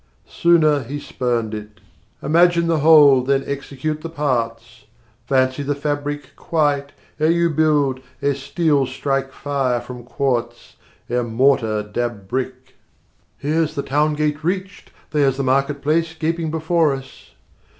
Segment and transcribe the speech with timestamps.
[0.27, 1.79] Sooner, he spurned it.
[2.23, 4.85] Image the whole, then execute the parts
[5.27, 10.75] Fancy the fabric 70 Quite, ere you build, ere steel strike fire from quartz,
[11.07, 12.73] Ere mortar dab brick!
[13.37, 17.35] (Here's the town gate reached: there's the market place Gaping before us.)